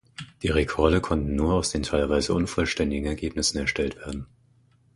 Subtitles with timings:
[0.41, 4.25] Die Rekorde konnten nur aus den teilweise unvollständigen Ergebnissen erstellt werden.